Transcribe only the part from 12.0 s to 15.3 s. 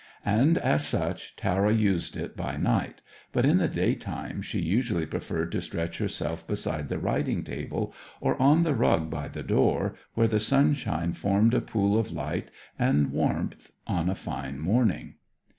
light and warmth on a fine morning.